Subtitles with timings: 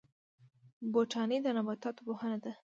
[0.91, 2.51] بوټاني د نباتاتو پوهنه ده